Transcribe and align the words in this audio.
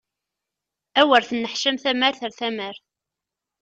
Awer 0.99 1.21
tenneḥcam 1.29 1.77
tamart 1.83 2.21
ar 2.27 2.33
tamart! 2.39 2.81